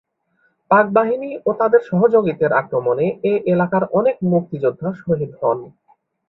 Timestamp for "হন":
5.39-5.59